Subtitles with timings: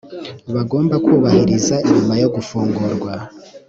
[0.55, 3.11] bagomba kubahiriza nyuma yo gufungurwa